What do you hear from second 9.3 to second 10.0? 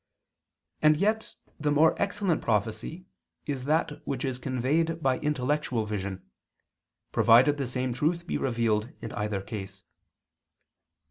case.